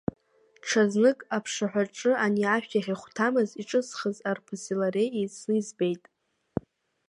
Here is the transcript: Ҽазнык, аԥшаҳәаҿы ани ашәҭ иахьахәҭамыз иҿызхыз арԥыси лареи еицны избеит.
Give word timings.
Ҽазнык, 0.67 1.19
аԥшаҳәаҿы 1.35 2.11
ани 2.23 2.43
ашәҭ 2.53 2.71
иахьахәҭамыз 2.75 3.49
иҿызхыз 3.61 4.17
арԥыси 4.29 4.75
лареи 4.79 5.09
еицны 5.19 5.55
избеит. 5.61 6.03